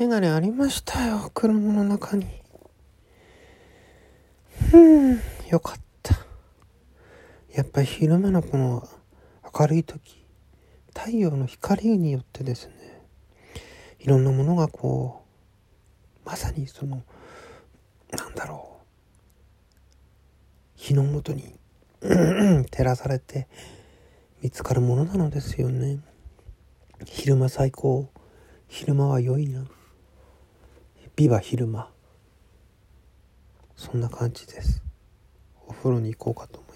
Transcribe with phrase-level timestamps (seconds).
[0.00, 2.24] メガネありましたよ車の中に。
[4.72, 5.20] うん
[5.50, 6.16] よかった。
[7.52, 8.88] やっぱり昼間のこの
[9.60, 10.24] 明るい時
[10.96, 12.72] 太陽の光によってですね
[13.98, 15.22] いろんなものがこ
[16.24, 17.02] うまさにその
[18.10, 18.86] なんだろう
[20.76, 21.58] 日のもとに
[22.00, 23.48] 照らされて
[24.40, 25.98] 見つかるものなのですよね。
[27.04, 28.08] 昼間最高
[28.66, 29.66] 昼間は良いな。
[31.20, 31.90] 美は昼間。
[33.76, 34.82] そんな感じです。
[35.66, 36.69] お風呂に行こうかと思